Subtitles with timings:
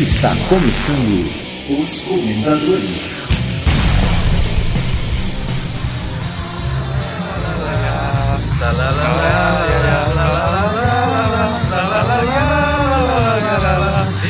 [0.00, 1.30] Está começando
[1.68, 3.24] os comentadores.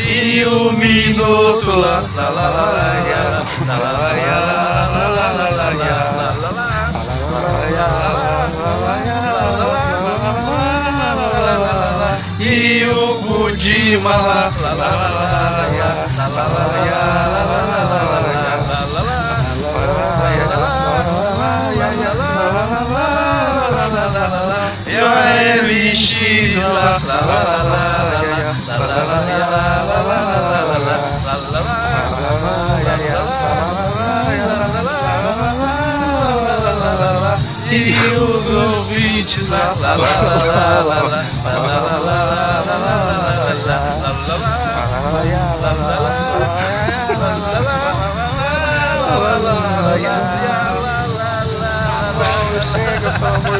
[0.09, 5.41] E o minuto lá, lá, lá, lá, lá, lá, lá, lá, lá,
[12.41, 14.51] E o povo de Malá.
[37.73, 40.70] E os ouvintes lá, lá, lá, lá.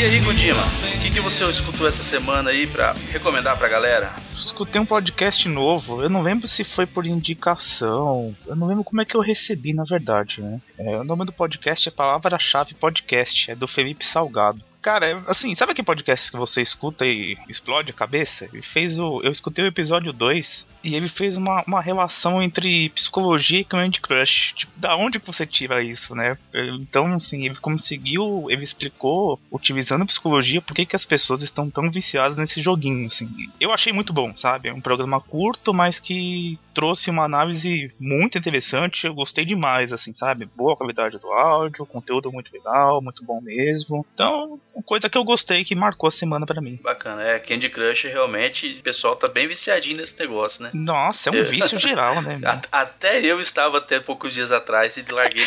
[0.00, 0.62] E aí, Kudima,
[0.96, 4.10] o que, que você escutou essa semana aí pra recomendar pra galera?
[4.34, 9.02] Escutei um podcast novo, eu não lembro se foi por indicação, eu não lembro como
[9.02, 10.58] é que eu recebi na verdade, né?
[10.78, 14.64] É, o nome do podcast é Palavra-Chave Podcast, é do Felipe Salgado.
[14.80, 18.48] Cara, é, assim, sabe aquele podcast que você escuta e explode a cabeça?
[18.50, 19.20] Ele fez o.
[19.22, 24.00] Eu escutei o episódio 2 e ele fez uma, uma relação entre psicologia e Candy
[24.00, 24.52] Crush.
[24.54, 26.36] Tipo, da onde você tira isso, né?
[26.80, 31.90] Então, assim, ele conseguiu, ele explicou, utilizando psicologia, por que, que as pessoas estão tão
[31.90, 33.28] viciadas nesse joguinho, assim.
[33.60, 34.68] Eu achei muito bom, sabe?
[34.68, 39.06] É um programa curto, mas que trouxe uma análise muito interessante.
[39.06, 40.48] Eu gostei demais, assim, sabe?
[40.56, 44.06] Boa qualidade do áudio, conteúdo muito legal, muito bom mesmo.
[44.14, 46.78] Então, coisa que eu gostei que marcou a semana pra mim.
[46.82, 50.69] Bacana, é, Candy Crush realmente, o pessoal tá bem viciadinho nesse negócio, né?
[50.72, 52.40] Nossa, é um vício geral, né?
[52.70, 55.42] Até eu estava até poucos dias atrás e larguei.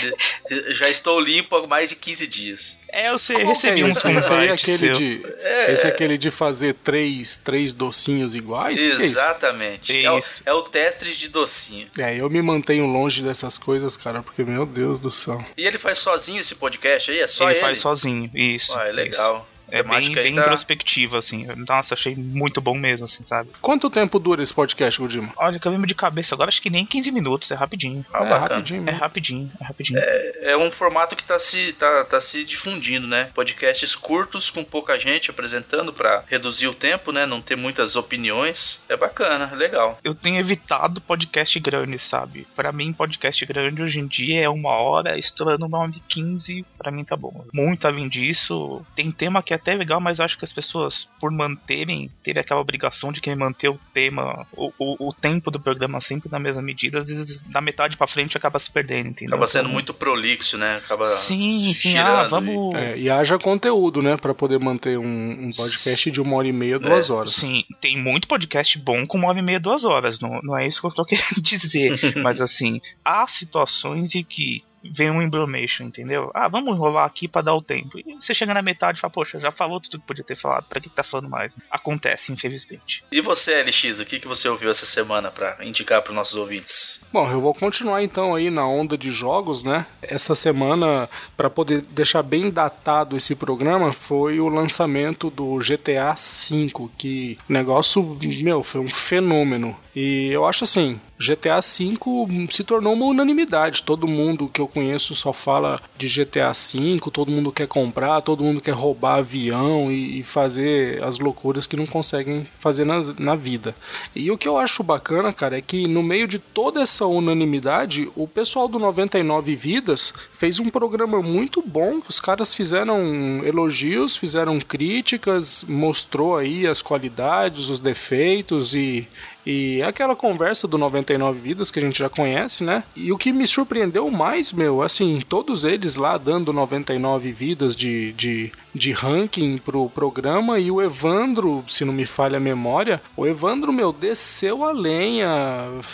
[0.50, 2.78] ele- Já estou limpo há mais de 15 dias.
[2.96, 4.12] É, eu sei, Qual recebi é uns esse?
[4.12, 4.94] Esse aí é convites aquele seu.
[4.94, 5.26] de.
[5.40, 5.72] É.
[5.72, 8.84] Esse é aquele de fazer três, três docinhos iguais?
[8.84, 9.02] É isso?
[9.02, 10.06] Exatamente.
[10.06, 11.88] É o, é o Tetris de docinho.
[11.98, 15.44] É, eu me mantenho longe dessas coisas, cara, porque, meu Deus do céu.
[15.58, 17.20] E ele faz sozinho esse podcast aí?
[17.20, 17.54] É só ele?
[17.54, 18.78] ele faz sozinho, isso.
[18.78, 19.38] Ah, é legal.
[19.38, 19.53] isso.
[19.74, 21.48] É bem, bem tá- introspectivo, assim.
[21.68, 23.50] Nossa, achei muito bom mesmo, assim, sabe?
[23.60, 25.34] Quanto tempo dura esse podcast, Godima?
[25.36, 28.06] Olha, que eu lembro de cabeça agora, acho que nem 15 minutos, é rapidinho.
[28.14, 30.00] Ah, é rapidinho É rapidinho, é rapidinho.
[30.00, 33.32] É um formato que tá se, tá, tá se difundindo, né?
[33.34, 37.26] Podcasts curtos com pouca gente apresentando pra reduzir o tempo, né?
[37.26, 38.80] Não ter muitas opiniões.
[38.88, 39.98] É bacana, é legal.
[40.04, 42.46] Eu tenho evitado podcast grande, sabe?
[42.56, 46.64] Pra mim, podcast grande hoje em dia é uma hora, estourando uma hora e 15,
[46.78, 47.44] pra mim tá bom.
[47.52, 51.32] Muito além disso, tem tema que é até legal, mas acho que as pessoas, por
[51.32, 56.02] manterem, terem aquela obrigação de querer manter o tema, o, o, o tempo do programa
[56.02, 59.36] sempre na mesma medida, às vezes da metade pra frente acaba se perdendo, entendeu?
[59.36, 60.78] Acaba sendo muito prolixo, né?
[60.78, 62.76] Acaba Sim, sim, ah, e- vamos.
[62.76, 64.18] É, e haja conteúdo, né?
[64.18, 67.34] Pra poder manter um, um podcast de uma hora e meia, duas É, horas.
[67.36, 70.20] Sim, tem muito podcast bom com uma hora e meia, duas horas.
[70.20, 71.98] Não, não é isso que eu tô querendo dizer.
[72.22, 76.32] mas assim, há situações em que vem um embromation, entendeu?
[76.34, 77.98] Ah, vamos enrolar aqui pra dar o tempo.
[77.98, 80.66] E você chega na metade e fala, poxa, já falou tudo que podia ter falado,
[80.66, 81.58] pra que tá falando mais?
[81.70, 83.04] Acontece, infelizmente.
[83.12, 87.02] E você, LX, o que, que você ouviu essa semana pra indicar pros nossos ouvintes?
[87.12, 89.86] Bom, eu vou continuar então aí na onda de jogos, né?
[90.02, 96.90] Essa semana, para poder deixar bem datado esse programa, foi o lançamento do GTA V,
[96.98, 99.78] que negócio, meu, foi um fenômeno.
[99.96, 103.84] E eu acho assim, GTA V se tornou uma unanimidade.
[103.84, 108.44] Todo mundo que eu conheço só fala de GTA V, todo mundo quer comprar, todo
[108.44, 113.36] mundo quer roubar avião e, e fazer as loucuras que não conseguem fazer na, na
[113.36, 113.76] vida.
[114.16, 118.10] E o que eu acho bacana, cara, é que no meio de toda essa unanimidade,
[118.16, 122.02] o pessoal do 99 Vidas fez um programa muito bom.
[122.10, 129.08] Os caras fizeram elogios, fizeram críticas, mostrou aí as qualidades, os defeitos e
[129.46, 132.84] E é aquela conversa do 99 Vidas que a gente já conhece, né?
[132.96, 138.14] E o que me surpreendeu mais, meu, assim, todos eles lá dando 99 vidas de,
[138.14, 143.26] de, de ranking pro programa e o Evandro, se não me falha a memória, o
[143.26, 145.30] Evandro, meu, desceu a lenha,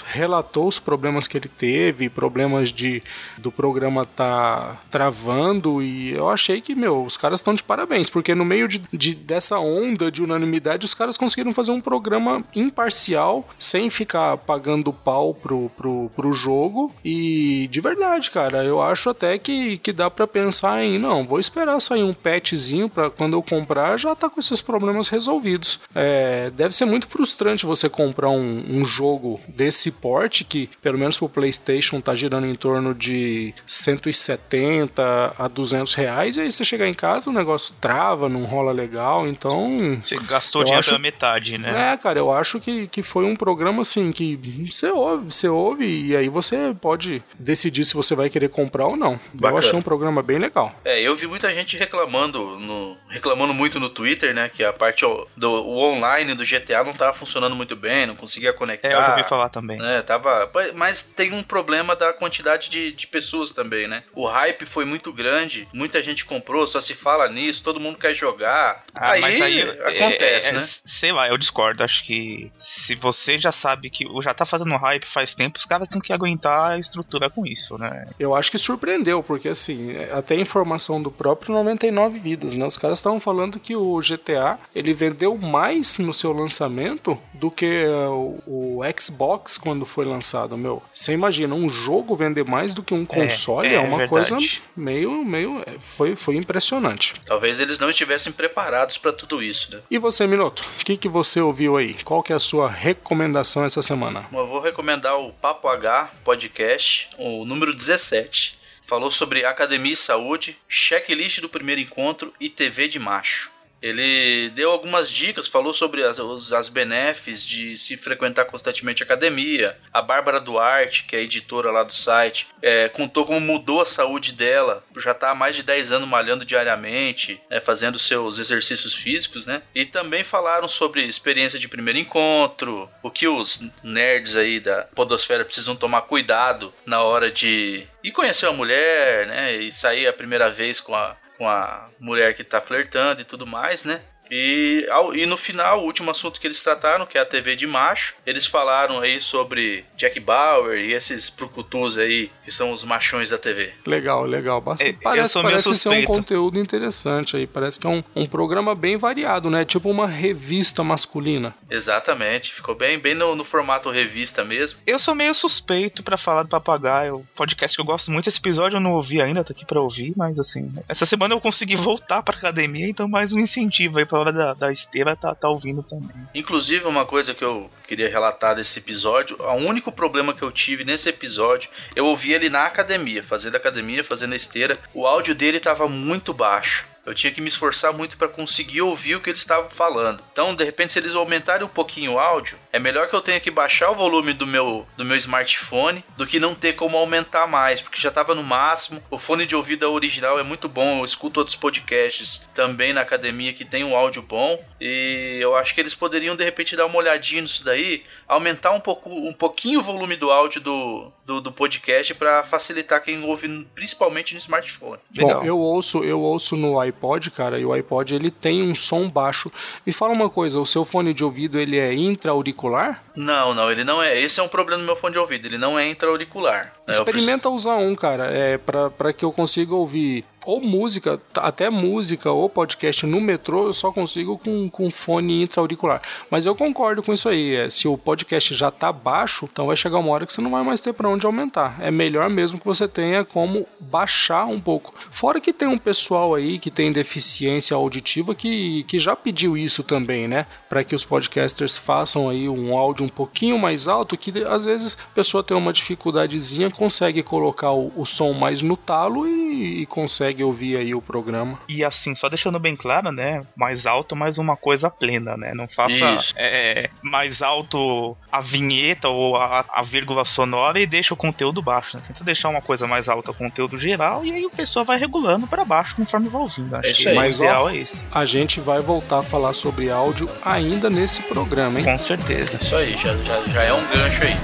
[0.05, 3.03] relatou os problemas que ele teve, problemas de
[3.37, 8.33] do programa tá travando e eu achei que, meu, os caras estão de parabéns, porque
[8.33, 13.47] no meio de, de, dessa onda de unanimidade, os caras conseguiram fazer um programa imparcial,
[13.57, 19.37] sem ficar pagando pau pro, pro, pro jogo e de verdade, cara, eu acho até
[19.37, 23.42] que, que dá para pensar em, não, vou esperar sair um patchzinho para quando eu
[23.42, 25.80] comprar já tá com esses problemas resolvidos.
[25.95, 31.18] É, deve ser muito frustrante você comprar um, um jogo desse porte que, pelo menos
[31.18, 36.88] pro PlayStation, tá girando em torno de 170 a 200 reais, e aí você chegar
[36.88, 40.00] em casa, o negócio trava, não rola legal, então...
[40.04, 41.94] Você gastou dinheiro acho- pela metade, né?
[41.94, 44.36] É, cara, eu acho que, que foi um programa assim que
[44.69, 48.95] você ouve, você ouve e aí você pode decidir se você vai querer comprar ou
[48.98, 49.19] não.
[49.33, 49.54] Bacana.
[49.54, 50.75] Eu achei um programa bem legal.
[50.83, 54.50] É, eu vi muita gente reclamando, no, reclamando muito no Twitter, né?
[54.50, 58.53] Que a parte do o online do GTA não tava funcionando muito bem, não conseguia
[58.53, 58.88] conectar.
[58.88, 59.77] É, eu já ouvi falar também.
[59.77, 64.03] né, tava, mas tem um problema da quantidade de, de pessoas também, né?
[64.13, 68.13] O hype foi muito grande, muita gente comprou, só se fala nisso, todo mundo quer
[68.13, 68.83] jogar.
[68.94, 70.61] Ah, aí, mas aí acontece, é, é, né?
[70.63, 71.83] Sei lá, eu discordo.
[71.83, 75.88] Acho que se você já sabe que já tá fazendo hype faz tempo, os caras
[75.88, 78.07] têm que aguentar a estrutura com isso, né?
[78.19, 82.65] Eu acho que surpreendeu, porque assim, é, até a informação do próprio 99 Vidas, né?
[82.65, 87.65] Os caras estavam falando que o GTA, ele vendeu mais no seu lançamento do que
[87.65, 90.81] é, o, o Xbox quando foi lançado, meu.
[90.93, 94.09] Você imagina, um jogo vender mais do que um console é, é uma verdade.
[94.09, 94.37] coisa
[94.75, 97.13] meio, meio, é, foi, foi impressionante.
[97.25, 99.81] Talvez eles não estivessem preparados pra tudo isso, né?
[99.89, 101.95] E você, Minuto, o que, que você ouviu aí?
[102.03, 104.25] Qual que é a sua recomendação essa semana?
[104.31, 108.58] Eu vou recomendar o Papo H Podcast, o número 17.
[108.89, 113.51] Falou sobre academia e saúde, checklist do primeiro encontro e TV de macho.
[113.81, 116.19] Ele deu algumas dicas, falou sobre as,
[116.51, 119.77] as benefícios de se frequentar constantemente a academia.
[119.93, 124.33] A Bárbara Duarte, que é editora lá do site, é, contou como mudou a saúde
[124.33, 124.83] dela.
[124.97, 129.61] Já está há mais de 10 anos malhando diariamente, né, fazendo seus exercícios físicos, né?
[129.73, 135.45] E também falaram sobre experiência de primeiro encontro, o que os nerds aí da podosfera
[135.45, 139.55] precisam tomar cuidado na hora de ir conhecer uma mulher, né?
[139.55, 143.47] E sair a primeira vez com a com a mulher que tá flertando e tudo
[143.47, 144.01] mais, né?
[144.31, 147.55] E, ao- e no final, o último assunto que eles trataram, que é a TV
[147.55, 152.83] de macho, eles falaram aí sobre Jack Bauer e esses brucutus aí, que são os
[152.83, 153.73] machões da TV.
[153.85, 154.61] Legal, legal.
[154.61, 157.47] Basta- É, eu parece parece ser um conteúdo interessante aí.
[157.47, 159.65] Parece que é um, um programa bem variado, né?
[159.65, 161.55] Tipo uma revista masculina.
[161.69, 164.79] Exatamente, ficou bem, bem no, no formato revista mesmo.
[164.85, 168.27] Eu sou meio suspeito pra falar do Papagaio, podcast que eu gosto muito.
[168.27, 171.41] Esse episódio eu não ouvi ainda, tá aqui pra ouvir, mas assim, essa semana eu
[171.41, 175.50] consegui voltar pra academia, então mais um incentivo aí pra da, da esteira tá, tá
[175.50, 176.10] ouvindo também.
[176.33, 180.83] Inclusive, uma coisa que eu queria relatar desse episódio, o único problema que eu tive
[180.83, 185.88] nesse episódio, eu ouvi ele na academia, fazendo academia, fazendo esteira, o áudio dele estava
[185.88, 186.88] muito baixo.
[187.06, 190.21] Eu tinha que me esforçar muito para conseguir ouvir o que eles estavam falando.
[190.31, 193.39] Então, de repente, se eles aumentarem um pouquinho o áudio, é melhor que eu tenha
[193.39, 197.48] que baixar o volume do meu, do meu smartphone do que não ter como aumentar
[197.48, 199.01] mais, porque já estava no máximo.
[199.10, 201.00] O fone de ouvido original é muito bom.
[201.00, 204.63] Eu escuto outros podcasts também na academia que tem um áudio bom.
[204.80, 208.80] E eu acho que eles poderiam, de repente, dar uma olhadinha nisso daí, aumentar um,
[208.80, 213.66] pouco, um pouquinho o volume do áudio do, do, do podcast para facilitar quem ouve,
[213.74, 215.00] principalmente no smartphone.
[215.18, 215.42] Legal.
[215.42, 219.09] Bom, eu ouço, eu ouço no iPod, cara, e o iPod ele tem um som
[219.09, 219.52] baixo.
[219.85, 222.58] Me fala uma coisa, o seu fone de ouvido ele é intra-auricular?
[222.59, 222.99] circular?
[223.19, 224.18] Não, não, ele não é.
[224.19, 225.45] Esse é um problema do meu fone de ouvido.
[225.45, 226.73] Ele não é intra-auricular.
[226.88, 226.94] né?
[226.94, 232.31] Experimenta usar um, cara, é pra que eu consiga ouvir ou música, t- até música
[232.31, 236.02] ou podcast no metrô, eu só consigo com, com fone intra-auricular.
[236.31, 237.56] Mas eu concordo com isso aí.
[237.56, 240.49] é, se o podcast já tá baixo, então vai chegar uma hora que você não
[240.52, 241.76] vai mais ter pra onde aumentar.
[241.81, 244.95] É melhor mesmo que você tenha como baixar um pouco.
[245.11, 249.83] Fora que tem um pessoal aí que tem deficiência auditiva que, que já pediu isso
[249.83, 250.47] também, né?
[250.69, 254.97] Para que os podcasters façam aí um áudio um pouquinho mais alto, que às vezes
[255.11, 259.85] a pessoa tem uma dificuldadezinha, consegue colocar o, o som mais no talo e, e
[259.85, 261.59] consegue ouvir aí o programa.
[261.68, 263.45] E assim, só deixando bem claro, né?
[263.56, 265.54] Mais alto, mais uma coisa plena, né?
[265.54, 266.33] Não faça Isso.
[266.37, 271.97] é, mais alto a vinheta ou a, a vírgula sonora e deixa o conteúdo baixo.
[271.97, 272.04] Né?
[272.07, 275.47] Tenta deixar uma coisa mais alta, o conteúdo geral, e aí o pessoal vai regulando
[275.47, 276.75] pra baixo conforme vai ouvindo.
[276.75, 277.16] Acho É isso que aí.
[277.16, 278.04] Mas, ó, ideal é isso.
[278.11, 281.85] A gente vai voltar a falar sobre áudio ainda nesse programa, hein?
[281.85, 282.57] Com certeza.
[282.61, 282.95] Isso aí.
[283.01, 284.35] Já, já, já é um gancho aí.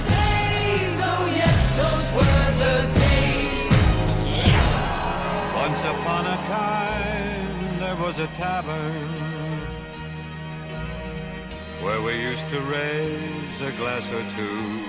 [5.54, 9.08] Once upon a time, there was a tavern
[11.82, 14.84] where we used to raise a glass or two.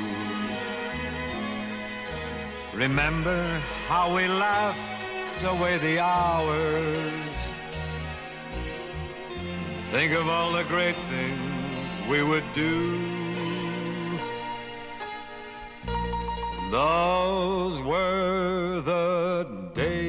[2.73, 3.59] Remember
[3.89, 4.77] how we laughed
[5.43, 7.17] away the hours.
[9.91, 13.16] Think of all the great things we would do.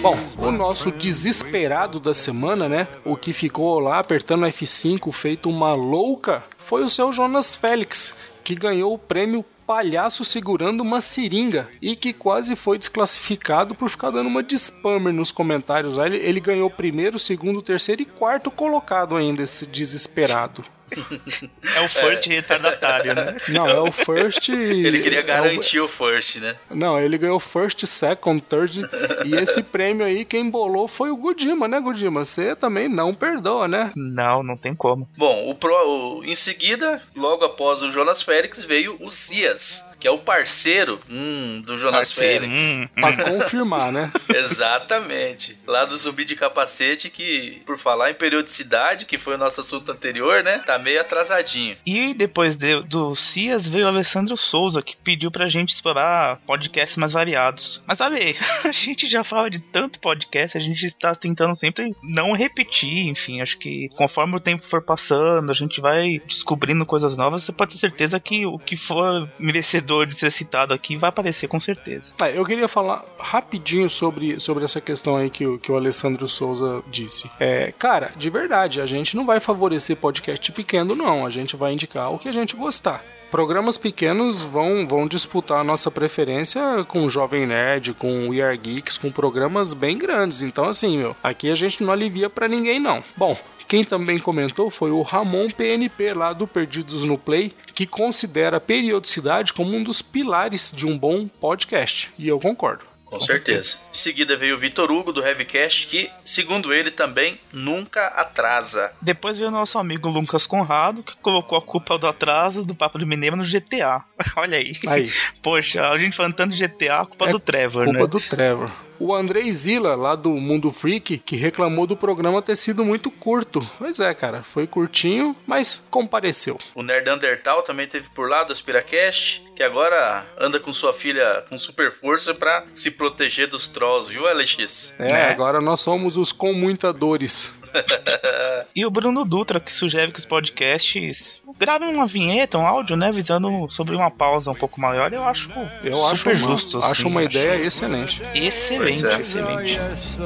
[0.02, 2.88] Bom, o nosso desesperado da semana, né?
[3.04, 8.12] O que ficou lá apertando F5 feito uma louca foi o seu Jonas Félix,
[8.42, 14.10] que ganhou o prêmio Palhaço segurando uma seringa e que quase foi desclassificado por ficar
[14.10, 15.98] dando uma de spammer nos comentários.
[15.98, 20.64] Ele, ele ganhou primeiro, segundo, terceiro e quarto colocado ainda, esse desesperado.
[21.76, 23.36] É o first retardatário, né?
[23.48, 24.48] Não, é o first.
[24.50, 26.56] Ele queria é o- garantir o first, né?
[26.70, 28.82] Não, ele ganhou first, second, third.
[29.24, 32.24] e esse prêmio aí, quem bolou foi o Gudima, né, Gudima?
[32.24, 33.92] Você também não perdoa, né?
[33.96, 35.08] Não, não tem como.
[35.16, 35.74] Bom, o pro,
[36.18, 41.00] o- em seguida, logo após o Jonas Félix, veio o Cias, que é o parceiro
[41.10, 42.60] hum, do Jonas Parceiro, Félix.
[42.78, 44.12] hum, Pra confirmar, né?
[44.32, 45.58] Exatamente.
[45.66, 49.90] Lá do zumbi de capacete, que, por falar em periodicidade, que foi o nosso assunto
[49.90, 50.58] anterior, né?
[50.66, 51.76] Tá meio atrasadinho.
[51.86, 56.96] E depois de- do Cias veio o Alessandro Souza, que pediu pra gente explorar podcasts
[56.96, 57.82] mais variados.
[57.86, 62.32] Mas sabe, a gente já fala de tanto podcast, a gente está tentando sempre não
[62.32, 67.42] repetir, enfim, acho que conforme o tempo for passando, a gente vai descobrindo coisas novas,
[67.42, 71.48] você pode ter certeza que o que for merecedor de ser citado aqui vai aparecer
[71.48, 72.12] com certeza.
[72.20, 76.26] Ah, eu queria falar rapidinho sobre, sobre essa questão aí que, o- que o Alessandro
[76.26, 77.30] Souza disse.
[77.40, 81.24] É, cara, de verdade, a gente não vai favorecer podcast pequeno, não.
[81.26, 83.04] A gente vai indicar o que a gente gostar.
[83.30, 88.40] Programas pequenos vão, vão disputar a nossa preferência com o Jovem Nerd, com o We
[88.40, 90.42] Are Geeks, com programas bem grandes.
[90.42, 93.04] Então, assim, meu, aqui a gente não alivia pra ninguém, não.
[93.18, 93.36] Bom,
[93.68, 98.60] quem também comentou foi o Ramon PNP, lá do Perdidos no Play, que considera a
[98.60, 102.10] periodicidade como um dos pilares de um bom podcast.
[102.18, 102.86] E eu concordo.
[103.08, 103.78] Com certeza.
[103.90, 108.92] Em seguida veio o Vitor Hugo, do Heavycast, que, segundo ele, também nunca atrasa.
[109.00, 112.98] Depois veio o nosso amigo Lucas Conrado, que colocou a culpa do atraso do Papo
[112.98, 114.04] do Mineiro no GTA.
[114.36, 114.72] Olha aí.
[114.86, 115.10] Aí,
[115.42, 118.06] Poxa, a gente falando tanto de GTA, a culpa É do Trevor, culpa né?
[118.06, 118.70] do Trevor.
[119.00, 123.60] O Andrei Zila, lá do Mundo Freak, que reclamou do programa ter sido muito curto.
[123.78, 126.58] Pois é, cara, foi curtinho, mas compareceu.
[126.74, 131.44] O Nerd Undertal também teve por lá do Aspiracast, que agora anda com sua filha
[131.48, 134.94] com super força pra se proteger dos trolls, viu, LX?
[134.98, 135.30] É, Né?
[135.30, 137.54] agora nós somos os com muita dores.
[138.74, 143.10] E o Bruno Dutra, que sugere que os podcasts gravem uma vinheta, um áudio, né?
[143.10, 145.50] Visando sobre uma pausa um pouco maior, eu acho
[145.82, 146.78] Eu super acho uma, justo.
[146.78, 148.22] acho assim, uma ideia excelente.
[148.34, 149.16] Excelente, é.
[149.16, 149.72] Oh, excelente.
[149.72, 150.18] yes,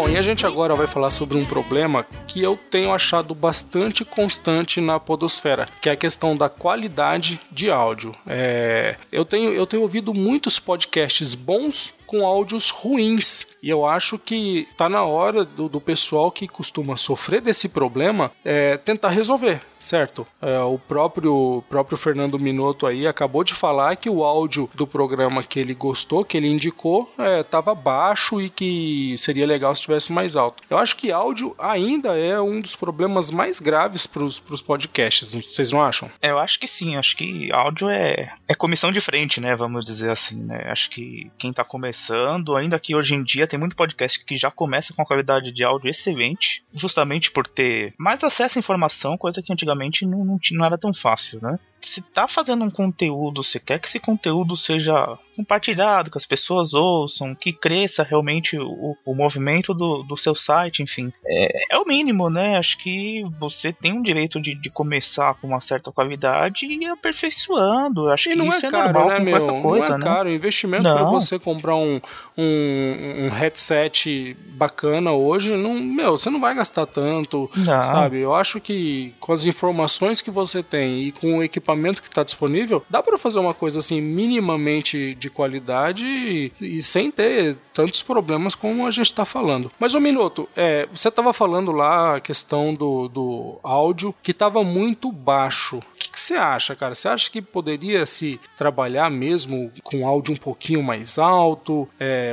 [0.00, 4.04] Bom, e a gente agora vai falar sobre um problema que eu tenho achado bastante
[4.04, 8.14] constante na podosfera, que é a questão da qualidade de áudio.
[8.24, 13.46] É, eu, tenho, eu tenho ouvido muitos podcasts bons com áudios ruins.
[13.62, 18.32] E eu acho que tá na hora do, do pessoal que costuma sofrer desse problema
[18.44, 20.26] é, tentar resolver, certo?
[20.40, 25.42] É, o próprio, próprio Fernando Minotto aí acabou de falar que o áudio do programa
[25.42, 30.36] que ele gostou, que ele indicou, estava baixo e que seria legal se estivesse mais
[30.36, 30.62] alto.
[30.68, 35.72] Eu acho que áudio ainda é um dos problemas mais graves para os podcasts, vocês
[35.72, 36.10] não acham?
[36.20, 39.56] É, Eu acho que sim, acho que áudio é, é comissão de frente, né?
[39.56, 40.66] Vamos dizer assim, né?
[40.70, 44.50] Acho que quem tá começando, ainda que hoje em dia tem muito podcast que já
[44.50, 49.42] começa com a qualidade de áudio excelente, justamente por ter mais acesso à informação, coisa
[49.42, 49.67] que antigamente
[50.06, 51.58] não, não, tinha- não era tão fácil, né?
[51.82, 56.74] Se tá fazendo um conteúdo, você quer que esse conteúdo seja compartilhado, que as pessoas
[56.74, 61.12] ouçam, que cresça realmente o, o movimento do, do seu site, enfim.
[61.24, 62.56] É, é o mínimo, né?
[62.58, 66.86] Acho que você tem um direito de, de começar com uma certa qualidade e ir
[66.86, 68.08] aperfeiçoando.
[68.08, 69.62] Acho E que não isso é é, caro, normal né, meu?
[69.62, 70.04] coisa, não é né?
[70.04, 70.28] caro.
[70.28, 71.12] O investimento para Não.
[71.12, 72.00] você comprar um,
[72.36, 77.84] um, um headset bacana hoje, não, meu, você não vai gastar tanto, Não.
[77.84, 78.18] sabe?
[78.18, 81.67] Eu acho que com as informações que você tem e com o equipamento
[82.00, 87.10] que está disponível, dá para fazer uma coisa assim minimamente de qualidade e, e sem
[87.10, 89.70] ter tantos problemas como a gente está falando.
[89.78, 94.62] Mas, ô Minuto, é, você estava falando lá a questão do, do áudio que estava
[94.64, 95.78] muito baixo.
[95.78, 96.94] O que, você acha, cara?
[96.94, 101.88] Você acha que poderia se trabalhar mesmo com áudio um pouquinho mais alto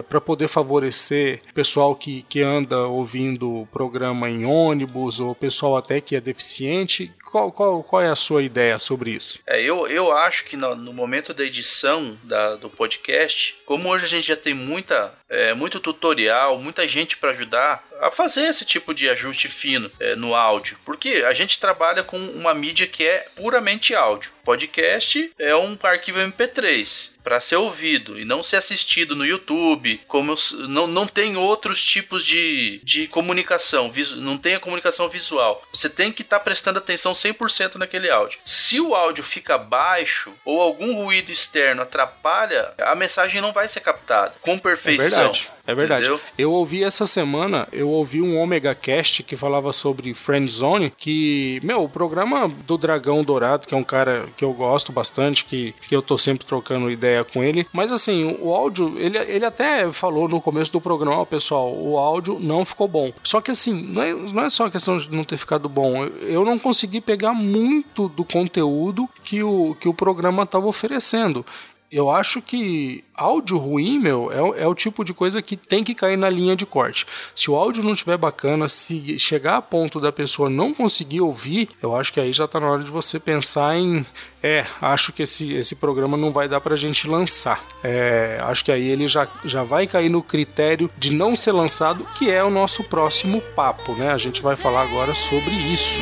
[0.10, 6.01] para poder favorecer pessoal que, que anda ouvindo o programa em ônibus ou pessoal até
[6.01, 7.12] que é deficiente?
[7.36, 9.39] Qual, qual, qual é a sua ideia sobre isso?
[9.46, 14.06] É, eu, eu acho que no, no momento da edição da- do podcast, como hoje
[14.06, 18.66] a gente já tem muita, é, muito tutorial, muita gente para ajudar a fazer esse
[18.66, 23.06] tipo de ajuste fino é, no áudio, porque a gente trabalha com uma mídia que
[23.06, 24.32] é puramente áudio.
[24.44, 30.34] Podcast é um arquivo MP3 para ser ouvido e não ser assistido no YouTube, como
[30.34, 35.64] eu não, não tem outros tipos de, de comunicação, visu- não tem a comunicação visual.
[35.74, 38.38] Você tem que estar prestando atenção 100% naquele áudio.
[38.46, 43.80] Se o áudio fica baixo ou algum ruído externo atrapalha, a mensagem não vai ser
[43.80, 45.10] captada com É perfeição.
[45.32, 45.52] verdade.
[45.67, 46.07] É verdade.
[46.07, 46.22] entendeu?
[46.38, 51.60] Eu ouvi essa semana, eu ouvi um Omega Cast que falava sobre Friend Zone, que,
[51.63, 55.74] meu, o programa do Dragão Dourado, que é um cara que eu gosto bastante, que,
[55.88, 59.91] que eu tô sempre trocando ideia com ele, mas assim, o áudio, ele, ele até
[59.91, 63.12] falou no começo do programa, pessoal, o áudio não ficou bom.
[63.24, 66.05] Só que assim, não é, não é só a questão de não ter ficado bom,
[66.05, 71.45] eu, não consegui pegar muito do conteúdo que o, que o programa tava oferecendo.
[71.92, 75.84] Eu acho que áudio ruim, meu, é, o- é o tipo de coisa que tem
[75.84, 77.06] que cair na linha de corte.
[77.34, 81.70] Se o áudio não estiver bacana, se chegar a ponto da pessoa não conseguir ouvir,
[81.82, 84.06] eu acho que aí já tá na hora de você pensar em.
[84.44, 87.63] É, acho que esse, esse programa não vai dar pra gente lançar.
[87.84, 92.06] É, acho que aí ele já, já vai cair no critério de não ser lançado,
[92.18, 94.12] que é o nosso próximo papo, né?
[94.12, 96.00] A gente vai falar agora sobre isso.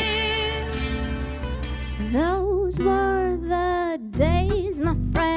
[2.12, 4.63] Those were the days.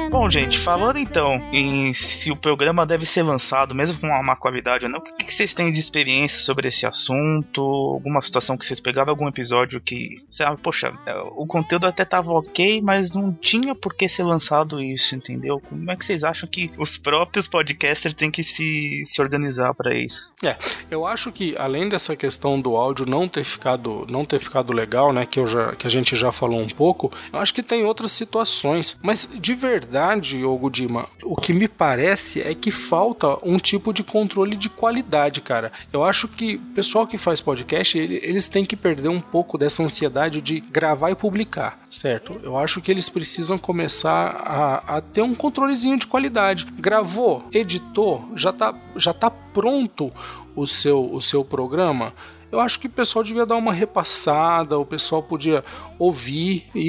[0.09, 4.35] Bom, gente, falando então em se o programa deve ser lançado, mesmo com uma má
[4.35, 7.61] qualidade ou não, o que que vocês têm de experiência sobre esse assunto?
[7.61, 12.05] Alguma situação que vocês pegaram, algum episódio que, você ah, poxa, é, o conteúdo até
[12.05, 15.59] tava ok, mas não tinha por que ser lançado isso, entendeu?
[15.59, 19.93] Como é que vocês acham que os próprios podcasters têm que se, se organizar pra
[19.93, 20.31] isso?
[20.43, 20.55] É,
[20.89, 25.11] eu acho que além dessa questão do áudio não ter ficado, não ter ficado legal,
[25.11, 27.83] né, que, eu já, que a gente já falou um pouco, eu acho que tem
[27.83, 28.97] outras situações.
[29.01, 34.03] Mas de verdade, ô Gudima, o que me parece é que falta um tipo de
[34.03, 35.71] controle de qualidade, cara.
[35.91, 39.57] Eu acho que o pessoal que faz podcast, ele- eles têm que perder um pouco
[39.57, 42.39] dessa ansiedade de gravar e publicar, certo?
[42.43, 46.65] Eu acho que eles precisam começar a, a ter um controlezinho de qualidade.
[46.79, 50.11] Gravou, editou, já tá, já tá pronto
[50.55, 52.13] o seu, o seu programa,
[52.49, 55.63] eu acho que o pessoal devia dar uma repassada, o pessoal podia
[55.99, 56.79] ouvir e,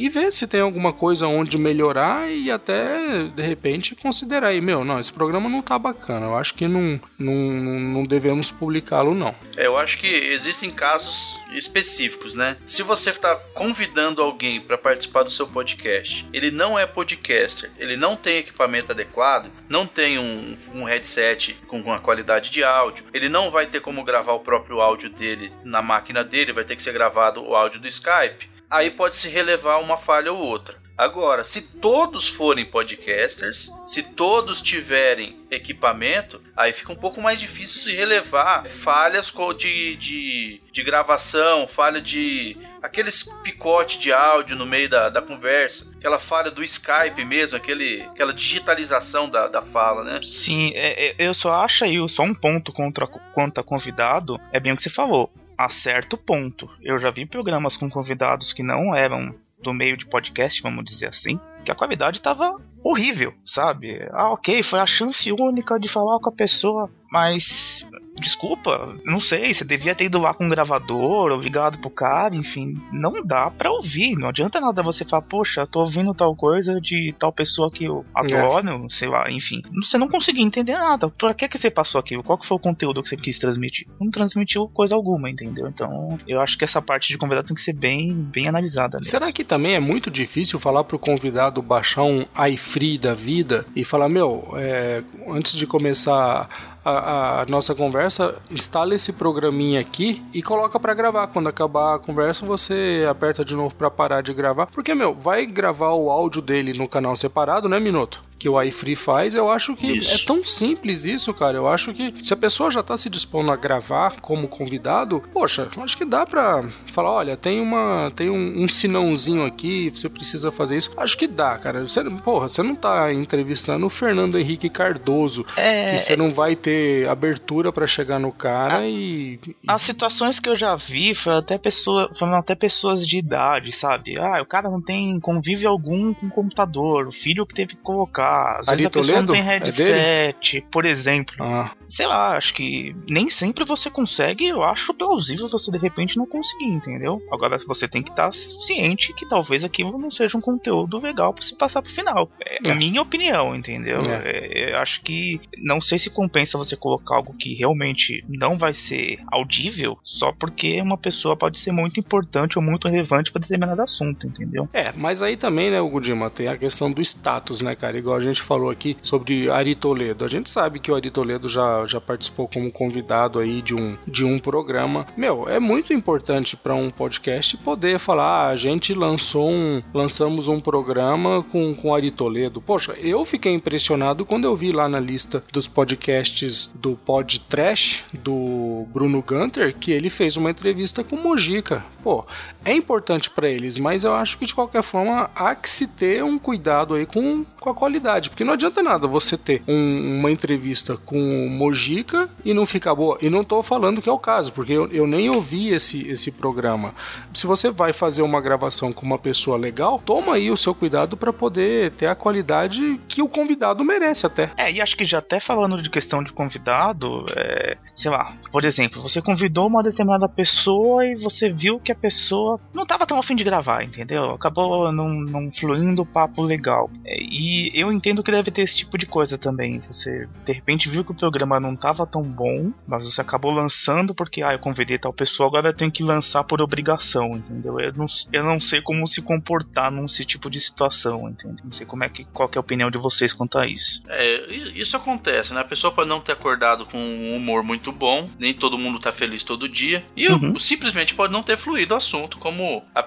[0.00, 4.60] e- e ver se tem alguma coisa onde melhorar e até, de repente, considerar aí,
[4.60, 9.14] meu, não, esse programa não tá bacana, eu acho que não, não, não devemos publicá-lo,
[9.14, 9.34] não.
[9.56, 12.56] É, eu acho que existem casos específicos, né?
[12.66, 17.96] Se você está convidando alguém para participar do seu podcast, ele não é podcaster, ele
[17.96, 23.28] não tem equipamento adequado, não tem um, um headset com uma qualidade de áudio, ele
[23.28, 26.82] não vai ter como gravar o próprio áudio dele na máquina dele, vai ter que
[26.82, 28.45] ser gravado o áudio do Skype.
[28.70, 30.76] Aí pode se relevar uma falha ou outra.
[30.98, 37.78] Agora, se todos forem podcasters, se todos tiverem equipamento, aí fica um pouco mais difícil
[37.78, 42.56] se relevar falhas de, de, de gravação, falha de.
[42.82, 48.00] aqueles picote de áudio no meio da, da conversa, aquela falha do Skype mesmo, aquele,
[48.00, 50.20] aquela digitalização da, da fala, né?
[50.22, 54.58] Sim, é- é- eu só acho aí só um ponto contra, quanto a convidado, é
[54.58, 55.30] bem o que você falou.
[55.56, 56.68] A certo ponto.
[56.82, 61.06] Eu já vi programas com convidados que não eram do meio de podcast, vamos dizer
[61.06, 64.06] assim, que a qualidade tava horrível, sabe?
[64.12, 66.90] Ah, ok, foi a chance única de falar com a pessoa.
[67.10, 67.86] Mas
[68.18, 72.80] desculpa, não sei, você devia ter ido lá com um gravador, obrigado pro cara, enfim,
[72.92, 77.14] não dá pra ouvir, não adianta nada você falar, poxa, tô ouvindo tal coisa de
[77.18, 81.48] tal pessoa que eu adoro, sei lá, enfim, você não conseguia entender nada, pra que
[81.48, 83.86] que você passou aquilo, qual que foi o conteúdo que você quis transmitir?
[84.00, 85.68] Não transmitiu coisa alguma, entendeu?
[85.68, 88.98] Então, eu acho que essa parte de convidado tem que ser bem, bem analisada.
[88.98, 89.10] mesmo.
[89.10, 93.84] Será que também é muito difícil falar pro convidado baixar um iFree da vida e
[93.84, 100.40] falar, meu, é, antes de começar a, a nossa conversa, instala esse programinha aqui e
[100.40, 101.26] coloca pra gravar.
[101.26, 104.66] Quando acabar a conversa, você aperta de novo pra parar de gravar.
[104.66, 108.22] Porque, meu, vai gravar o áudio dele no canal separado, né, Minuto?
[108.38, 110.22] Que o iFree faz, eu acho que Isso.
[110.22, 111.56] é tão simples isso, cara.
[111.56, 115.70] Eu acho que se a pessoa já tá se dispondo a gravar como convidado, poxa,
[115.78, 118.12] acho que dá pra falar: olha, tem uma.
[118.14, 120.90] Tem um, um sinãozinho aqui, você precisa fazer isso.
[120.98, 121.80] Acho que dá, cara.
[121.86, 126.54] Você, porra, você não tá entrevistando o Fernando Henrique Cardoso, É, que você não vai
[126.54, 129.40] ter abertura pra chegar no cara e.
[129.48, 133.72] e- As situações que eu já vi foram até, pessoa, foram até pessoas de idade,
[133.72, 134.18] sabe?
[134.18, 137.82] Ah, o cara não tem convívio algum com o computador, o filho que teve que
[137.82, 138.25] colocar.
[138.60, 141.34] Às Ari vezes a pessoa não tem É headset, por exemplo.
[141.40, 146.16] Ah, Sei lá, acho que nem sempre você consegue, eu acho plausível você de repente
[146.16, 147.22] não conseguir, entendeu?
[147.30, 151.42] Agora você tem que estar ciente que talvez aquilo não seja um conteúdo legal pra
[151.42, 152.28] se passar pro final.
[152.44, 152.72] É, É.
[152.72, 153.98] a minha opinião, entendeu?
[154.10, 158.74] É, eu acho que não sei se compensa você colocar algo que realmente não vai
[158.74, 163.80] ser audível só porque uma pessoa pode ser muito importante ou muito relevante pra determinado
[163.82, 164.68] assunto, entendeu?
[164.72, 167.96] É, mas aí também, né, o Gudima, tem a questão do status, né, cara?
[167.96, 170.24] Igual a gente falou aqui sobre Ari Toledo.
[170.24, 173.96] A gente sabe que o Ari Toledo já, já participou como convidado aí de um,
[174.06, 175.06] de um programa.
[175.16, 180.48] Meu, é muito importante para um podcast poder falar, ah, a gente lançou um, lançamos
[180.48, 182.60] um programa com, com Ari Toledo.
[182.60, 188.04] Poxa, eu fiquei impressionado quando eu vi lá na lista dos podcasts do Pod Trash,
[188.12, 191.84] do Bruno Gunter, que ele fez uma entrevista com Mojica.
[192.02, 192.24] Pô,
[192.64, 196.22] é importante para eles, mas eu acho que de qualquer forma há que se ter
[196.22, 200.30] um cuidado aí com, com a qualidade, porque não adianta nada você ter um- uma
[200.30, 203.18] entrevista com Mojica e não ficar boa.
[203.20, 206.30] E não tô falando que é o caso, porque eu, eu nem ouvi esse, esse
[206.30, 206.94] programa.
[207.34, 211.16] Se você vai fazer uma gravação com uma pessoa legal, toma aí o seu cuidado
[211.16, 214.50] para poder ter a qualidade que o convidado merece até.
[214.56, 218.64] É, e acho que já até falando de questão de convidado, é, sei lá, por
[218.64, 223.18] exemplo, você convidou uma determinada pessoa e você viu que a pessoa não tava tão
[223.18, 224.30] afim de gravar, entendeu?
[224.32, 226.90] Acabou não, não fluindo o papo legal.
[227.04, 229.80] É, e eu entendo que deve ter esse tipo de coisa também.
[229.90, 234.14] Você de repente viu que o programa não tava tão bom, mas você acabou lançando
[234.14, 237.78] porque, ah, eu convidei tal pessoa, agora eu tenho que lançar por obrigação, entendeu?
[237.80, 241.56] Eu não, eu não sei como se comportar num tipo de situação, entendeu?
[241.64, 244.02] Não sei como é que, qual que é a opinião de vocês quanto a isso.
[244.08, 245.60] É, isso acontece, né?
[245.60, 249.12] A pessoa pode não ter acordado com um humor muito bom, nem todo mundo tá
[249.12, 250.54] feliz todo dia, e Uhum.
[250.54, 253.00] o- simplesmente pode não ter fluído o assunto como a,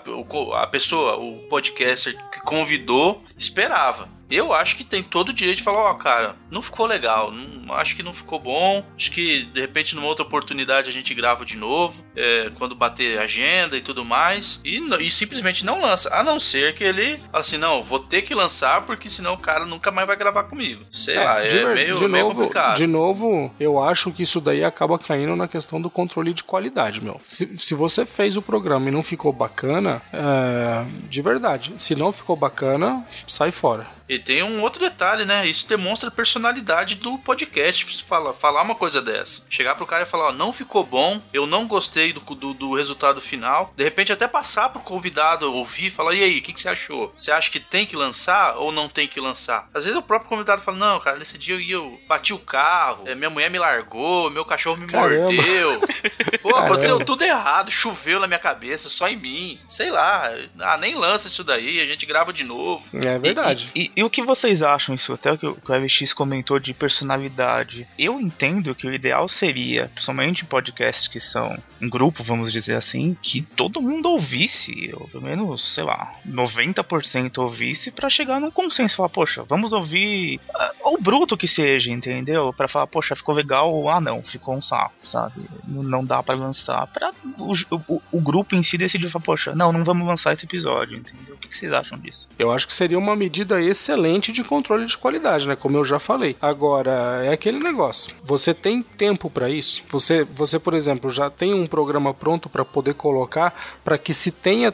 [0.64, 4.08] a pessoa, o podcaster que convidou, esperava.
[4.30, 7.74] Eu acho que tem todo o direito de falar, ó, cara, não ficou legal, não-
[7.74, 11.46] acho que não ficou bom, acho que de repente numa outra oportunidade a gente grava
[11.46, 16.24] de novo, é, quando bater agenda e tudo mais, e, e simplesmente não lança, a
[16.24, 19.66] não ser que ele fala assim, não, vou ter que lançar porque senão o cara
[19.66, 20.84] nunca mais vai gravar comigo.
[20.92, 22.78] Sei lá, é de, ver- meio, de meio novo, complicado.
[22.78, 27.04] de novo, eu acho que isso daí acaba caindo na questão do controle de qualidade,
[27.04, 27.20] meu.
[27.24, 32.12] Se, se você fez o programa e não ficou bacana, é, de verdade, se não
[32.12, 33.88] ficou bacana, sai fora.
[34.10, 35.46] E tem um outro detalhe, né?
[35.48, 38.04] Isso demonstra a personalidade do podcast.
[38.04, 39.46] Fala, falar uma coisa dessa.
[39.50, 42.74] Chegar pro cara e falar, ó, não ficou bom, eu não gostei do, do, do
[42.76, 43.72] resultado final.
[43.78, 46.70] De repente até passar pro convidado ouvir e falar, e aí, o que, que você
[46.70, 47.14] achou?
[47.16, 49.70] Você acha que tem que lançar ou não tem que lançar?
[49.74, 52.40] Às vezes o próprio convidado fala, não, cara, nesse dia eu, ia, eu bati o
[52.40, 55.32] carro, é, minha mulher me largou, meu cachorro me Caramba.
[55.32, 55.82] mordeu.
[56.42, 56.66] Pô, Caramba.
[56.66, 59.60] aconteceu tudo errado, choveu na minha cabeça, só em mim.
[59.68, 62.84] Sei lá, ah, nem lança isso daí, a gente grava de novo.
[62.94, 63.70] É verdade.
[63.76, 65.12] E, e- e o que vocês acham isso?
[65.12, 67.86] Até o que o FX comentou de personalidade.
[67.98, 72.76] Eu entendo que o ideal seria, principalmente em podcasts que são em grupo, vamos dizer
[72.76, 78.52] assim, que todo mundo ouvisse, ou pelo menos, sei lá, 90% ouvisse pra chegar num
[78.52, 78.98] consenso.
[78.98, 82.54] Falar, poxa, vamos ouvir ah, ou bruto que seja, entendeu?
[82.54, 85.42] Pra falar, poxa, ficou legal ou ah não, ficou um saco, sabe?
[85.68, 86.88] Não, dá pra lançar.
[86.88, 87.54] Pra o,
[87.88, 91.36] o, o grupo em si decidir, falar, poxa, não, não vamos lançar esse episódio, entendeu?
[91.36, 92.28] O que, que vocês acham disso?
[92.38, 95.56] Eu acho que seria uma medida excelente de controle de qualidade, né?
[95.56, 96.36] Como eu já falei.
[96.42, 98.14] Agora, é aquele negócio.
[98.24, 99.84] Você tem tempo pra isso?
[99.90, 103.54] Você, você, por exemplo, já tem um programa pronto pra poder colocar
[103.84, 104.74] para que se tenha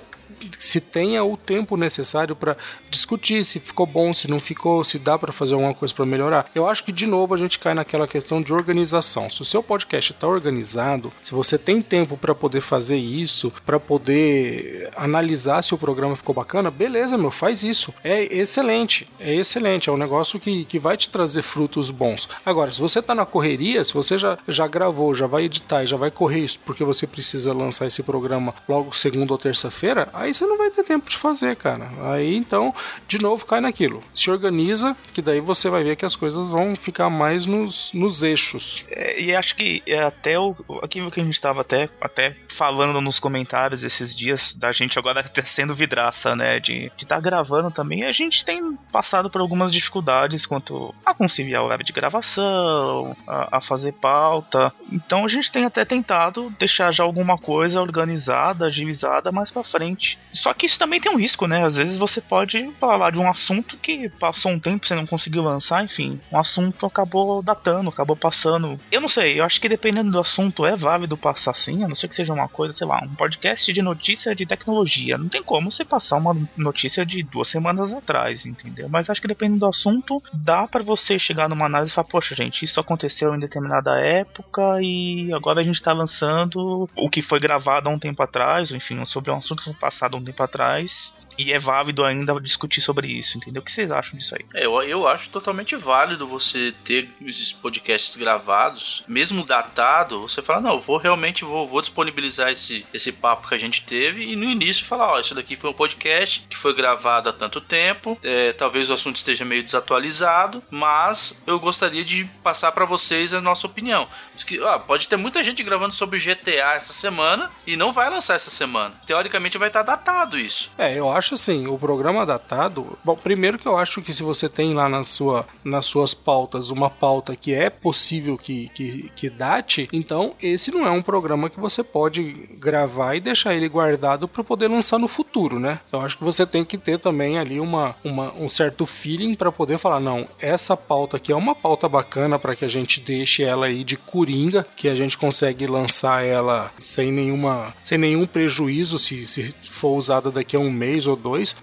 [0.58, 2.58] se tenha o tempo necessário para
[2.90, 6.50] discutir se ficou bom, se não ficou, se dá para fazer alguma coisa para melhorar.
[6.54, 9.30] Eu acho que de novo a gente cai naquela questão de organização.
[9.30, 13.80] Se o seu podcast está organizado, se você tem tempo para poder fazer isso, para
[13.80, 17.94] poder analisar se o programa ficou bacana, beleza, meu, faz isso.
[18.04, 22.28] É excelente, é excelente, é um negócio que, que vai te trazer frutos bons.
[22.46, 25.88] Agora, se você tá na correria, se você já, já gravou, já vai editar e
[25.88, 30.34] já vai correr isso porque você precisa lançar esse programa logo segunda ou terça-feira, aí
[30.36, 31.90] você não vai ter tempo de fazer, cara.
[32.12, 32.74] Aí então,
[33.08, 34.04] de novo, cai naquilo.
[34.14, 38.24] Se organiza, que daí você vai ver que as coisas vão ficar mais nos, nos
[38.24, 38.86] eixos.
[38.90, 43.00] É, e acho que é até o, aquilo que a gente estava até, até falando
[43.02, 46.60] nos comentários esses dias, da gente agora sendo vidraça, né?
[46.60, 51.62] De estar tá gravando também, a gente tem passado por algumas dificuldades quanto a conciliar
[51.62, 54.72] o horário de gravação, a, a fazer pauta.
[54.92, 60.15] Então a gente tem até tentado deixar já alguma coisa organizada, agilizada mais para frente.
[60.36, 61.66] Só que isso também tem um risco, né?
[61.66, 65.44] Às vezes você pode falar de um assunto que passou um tempo, você não conseguiu
[65.44, 68.78] lançar, enfim, um assunto acabou datando, acabou passando.
[68.92, 71.96] Eu não sei, eu acho que dependendo do assunto é válido passar sim, a não
[71.96, 75.18] ser que seja uma coisa, sei lá, um podcast de notícia de tecnologia.
[75.18, 78.90] Não tem como você passar uma notícia de duas semanas atrás, entendeu?
[78.90, 82.36] Mas acho que dependendo do assunto, dá para você chegar numa análise e falar, poxa,
[82.36, 87.40] gente, isso aconteceu em determinada época e agora a gente tá lançando o que foi
[87.40, 90.42] gravado há um tempo atrás, enfim, sobre um assunto que foi passado há um tempo
[90.44, 93.62] atrás, e é válido ainda discutir sobre isso, entendeu?
[93.62, 94.46] O que vocês acham disso aí?
[94.54, 100.62] É, eu, eu acho totalmente válido você ter esses podcasts gravados, mesmo datado, você fala,
[100.62, 104.36] não, eu vou realmente vou, vou disponibilizar esse, esse papo que a gente teve e
[104.36, 108.18] no início falar, ó, isso daqui foi um podcast que foi gravado há tanto tempo,
[108.24, 113.42] é, talvez o assunto esteja meio desatualizado, mas eu gostaria de passar para vocês a
[113.42, 114.08] nossa opinião.
[114.46, 118.36] Que, ó, pode ter muita gente gravando sobre GTA essa semana e não vai lançar
[118.36, 118.94] essa semana.
[119.08, 120.70] Teoricamente vai estar datado isso.
[120.78, 122.98] É, eu acho assim, o programa datado.
[123.04, 126.70] Bom, primeiro que eu acho que se você tem lá na sua, nas suas pautas
[126.70, 131.50] uma pauta que é possível que, que, que date, então esse não é um programa
[131.50, 135.80] que você pode gravar e deixar ele guardado para poder lançar no futuro, né?
[135.92, 139.52] Eu acho que você tem que ter também ali uma, uma um certo feeling para
[139.52, 143.44] poder falar, não, essa pauta aqui é uma pauta bacana para que a gente deixe
[143.44, 149.00] ela aí de coringa, que a gente consegue lançar ela sem nenhuma sem nenhum prejuízo
[149.00, 151.15] se, se for usada daqui a um mês ou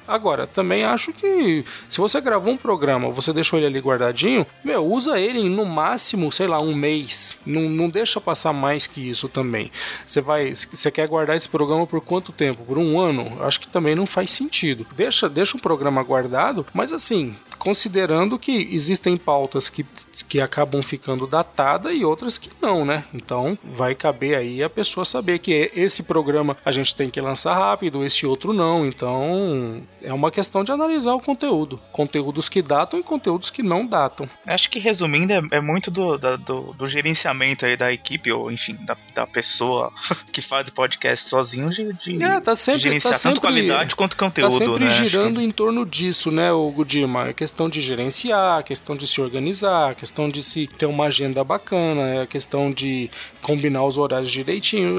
[0.07, 4.85] Agora, também acho que se você gravou um programa, você deixou ele ali guardadinho, meu,
[4.85, 7.37] usa ele no máximo, sei lá, um mês.
[7.45, 9.71] Não, não deixa passar mais que isso também.
[10.07, 12.65] Você vai, você quer guardar esse programa por quanto tempo?
[12.65, 13.43] Por um ano?
[13.43, 14.87] Acho que também não faz sentido.
[14.97, 19.87] Deixa, deixa um programa guardado, mas assim, considerando que existem pautas que,
[20.29, 23.05] que acabam ficando datadas e outras que não, né?
[23.15, 27.55] Então vai caber aí a pessoa saber que esse programa a gente tem que lançar
[27.55, 28.85] rápido, esse outro não.
[28.85, 31.79] Então é uma questão de analisar o conteúdo.
[31.93, 34.29] Conteúdos que datam e conteúdos que não datam.
[34.45, 38.51] Acho que resumindo, é, é muito do, da, do, do, gerenciamento aí da equipe, ou
[38.51, 39.93] enfim, da, da pessoa
[40.33, 43.95] que faz o podcast sozinho de, de é, tá sempre, gerenciar tá sempre, tanto qualidade
[43.95, 44.51] quanto conteúdo.
[44.51, 44.91] Tá sempre né?
[44.91, 47.33] girando em torno disso, né, o Gudima?
[47.53, 51.05] É questão de gerenciar, a questão de se organizar, a questão de se ter uma
[51.05, 53.11] agenda bacana, a questão de
[53.43, 54.97] combinar os horários direitinho.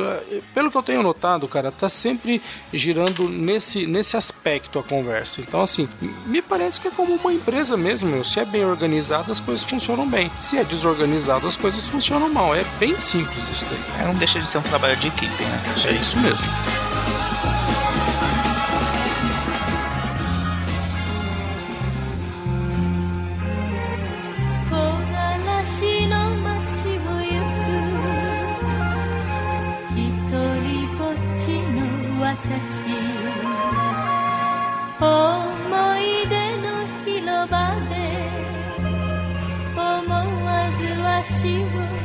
[0.53, 2.39] Pelo que eu tenho notado, cara, tá sempre
[2.71, 5.41] girando nesse, nesse aspecto a conversa.
[5.41, 5.89] Então, assim,
[6.27, 8.23] me parece que é como uma empresa mesmo, meu.
[8.23, 10.29] Se é bem organizado, as coisas funcionam bem.
[10.39, 12.55] Se é desorganizado, as coisas funcionam mal.
[12.55, 14.03] É bem simples isso daí.
[14.03, 15.61] É, não deixa de ser um trabalho de equipe, né?
[15.87, 16.47] É isso mesmo.
[34.99, 36.65] 思い出の
[37.05, 37.93] 広場で
[39.75, 40.13] 思
[40.45, 42.02] わず足を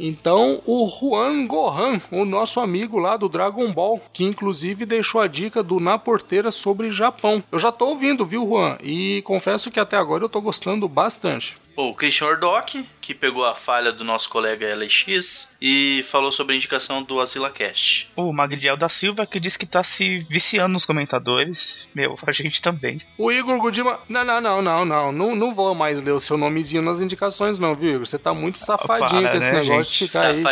[0.00, 5.26] Então, o Juan Gohan, o nosso amigo lá do Dragon Ball, que inclusive deixou a
[5.26, 7.42] dica do Na Porteira sobre Japão.
[7.50, 8.78] Eu já tô ouvindo, viu, Juan?
[8.80, 11.56] E confesso que até agora eu tô gostando bastante.
[11.80, 16.56] O Christian Ordock, que pegou a falha do nosso colega LX e falou sobre a
[16.56, 18.10] indicação do AsilaCast.
[18.16, 21.88] O Magriel da Silva que disse que tá se viciando nos comentadores.
[21.94, 23.00] Meu, a gente também.
[23.16, 24.00] O Igor Gudima.
[24.08, 25.12] Não, não, não, não, não.
[25.12, 28.06] Não, não vou mais ler o seu nomezinho nas indicações, não, viu, Igor?
[28.06, 30.08] Você tá muito safadinho para, com esse né, negócio de gente?
[30.08, 30.44] ficar aí.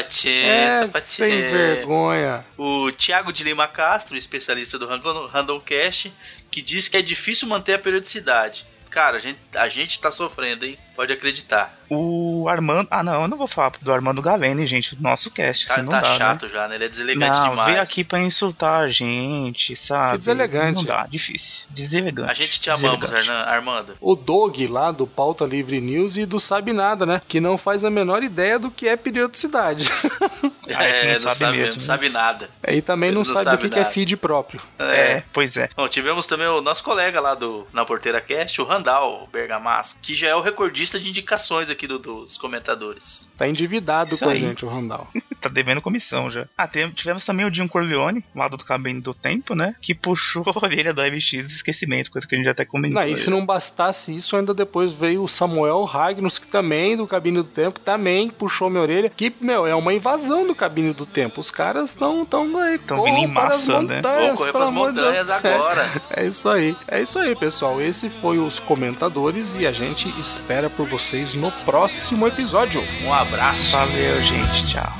[0.44, 2.46] É, sem vergonha.
[2.56, 6.12] O Thiago de Lima Castro, especialista do Random, Randomcast,
[6.52, 8.64] que diz que é difícil manter a periodicidade.
[8.96, 10.78] Cara, a gente, a gente tá sofrendo, hein?
[10.96, 11.78] Pode acreditar.
[11.90, 12.88] O Armando.
[12.90, 15.66] Ah, não, eu não vou falar do Armando Gavene, gente, do nosso cast.
[15.66, 16.52] Cara, assim, tá não dá, chato né?
[16.52, 16.76] já, né?
[16.76, 17.68] Ele é deselegante Não, demais.
[17.68, 20.12] veio aqui pra insultar a gente, sabe?
[20.12, 20.78] Que deselegante.
[20.78, 21.68] Não dá, difícil.
[21.72, 22.30] Deselegante.
[22.30, 23.98] A gente te amamos, Armando.
[24.00, 27.20] O Dog lá do Pauta Livre News e do Sabe Nada, né?
[27.28, 29.90] Que não faz a menor ideia do que é periodicidade.
[30.74, 31.84] Ah, esse não É, sabe mesmo, Não né?
[31.84, 32.50] sabe nada.
[32.62, 34.60] Aí também não, Não sabe, sabe o que, que é feed próprio.
[34.78, 35.68] É, pois é.
[35.76, 40.14] Bom, tivemos também o nosso colega lá do Na Porteira Cast, o Randall Bergamasco, que
[40.14, 43.28] já é o recordista de indicações aqui do- dos comentadores.
[43.36, 44.36] Tá endividado Isso com aí.
[44.36, 45.08] a gente, o Randall.
[45.38, 46.46] Tá devendo comissão já.
[46.56, 49.76] Ah, tem- tivemos também o Jim Corleone, lá do Cabine do Tempo, né?
[49.80, 53.00] Que puxou a orelha do MX do esquecimento, coisa que a gente já até comentou.
[53.00, 57.06] Não, e se não bastasse isso, ainda depois veio o Samuel Ragnos, que também, do
[57.06, 59.12] Cabine do Tempo, que também puxou minha orelha.
[59.14, 61.40] Que, meu, é uma invasão do Cabine do Tempo.
[61.40, 63.96] Os caras estão tão aí, Tão vindo em corram para as massa, né?
[63.96, 65.30] montanhas, pelo pras amor de montanhas Deus.
[65.44, 65.90] agora.
[66.10, 66.76] É, é isso aí.
[66.88, 67.80] É isso aí, pessoal.
[67.80, 72.82] Esse foi os comentadores e a gente espera por vocês no próximo episódio.
[73.04, 73.72] Um abraço.
[73.72, 74.66] Valeu, gente.
[74.68, 74.92] Tchau.